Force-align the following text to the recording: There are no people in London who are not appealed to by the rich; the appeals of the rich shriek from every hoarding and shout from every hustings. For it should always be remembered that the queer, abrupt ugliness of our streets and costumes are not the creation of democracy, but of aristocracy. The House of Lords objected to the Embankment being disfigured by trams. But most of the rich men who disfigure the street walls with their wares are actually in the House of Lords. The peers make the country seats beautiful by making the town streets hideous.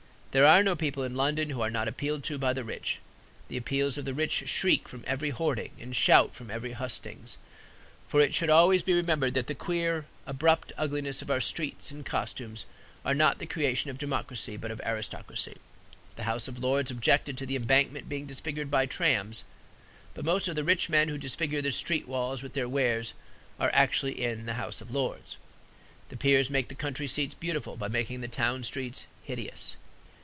There 0.37 0.45
are 0.45 0.63
no 0.63 0.77
people 0.77 1.03
in 1.03 1.13
London 1.17 1.49
who 1.49 1.59
are 1.59 1.69
not 1.69 1.89
appealed 1.89 2.23
to 2.23 2.37
by 2.37 2.53
the 2.53 2.63
rich; 2.63 2.99
the 3.49 3.57
appeals 3.57 3.97
of 3.97 4.05
the 4.05 4.13
rich 4.13 4.47
shriek 4.47 4.87
from 4.87 5.03
every 5.05 5.31
hoarding 5.31 5.71
and 5.77 5.93
shout 5.93 6.33
from 6.33 6.49
every 6.49 6.71
hustings. 6.71 7.35
For 8.07 8.21
it 8.21 8.33
should 8.33 8.49
always 8.49 8.81
be 8.81 8.93
remembered 8.93 9.33
that 9.33 9.47
the 9.47 9.53
queer, 9.55 10.05
abrupt 10.25 10.71
ugliness 10.77 11.21
of 11.21 11.29
our 11.29 11.41
streets 11.41 11.91
and 11.91 12.05
costumes 12.05 12.65
are 13.03 13.13
not 13.13 13.39
the 13.39 13.45
creation 13.45 13.89
of 13.91 13.97
democracy, 13.97 14.55
but 14.55 14.71
of 14.71 14.79
aristocracy. 14.85 15.57
The 16.15 16.23
House 16.23 16.47
of 16.47 16.59
Lords 16.59 16.89
objected 16.91 17.37
to 17.37 17.45
the 17.45 17.57
Embankment 17.57 18.07
being 18.07 18.25
disfigured 18.25 18.71
by 18.71 18.85
trams. 18.85 19.43
But 20.13 20.23
most 20.23 20.47
of 20.47 20.55
the 20.55 20.63
rich 20.63 20.87
men 20.87 21.09
who 21.09 21.17
disfigure 21.17 21.61
the 21.61 21.73
street 21.73 22.07
walls 22.07 22.41
with 22.41 22.53
their 22.53 22.69
wares 22.69 23.13
are 23.59 23.69
actually 23.75 24.23
in 24.23 24.45
the 24.45 24.53
House 24.53 24.79
of 24.79 24.91
Lords. 24.91 25.35
The 26.07 26.15
peers 26.15 26.49
make 26.49 26.69
the 26.69 26.73
country 26.73 27.05
seats 27.07 27.33
beautiful 27.33 27.75
by 27.75 27.89
making 27.89 28.21
the 28.21 28.29
town 28.29 28.63
streets 28.63 29.05
hideous. 29.23 29.75